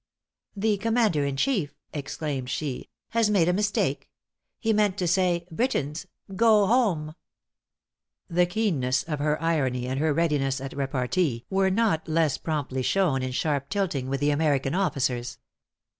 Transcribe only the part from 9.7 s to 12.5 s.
and her readiness at repartee, were not less